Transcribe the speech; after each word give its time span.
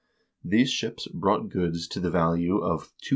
* 0.27 0.43
These 0.53 0.71
ships 0.71 1.07
brought 1.07 1.49
goods 1.49 1.87
to 1.89 1.99
the 1.99 2.09
value 2.09 2.57
of 2.57 2.89
£2036. 3.07 3.09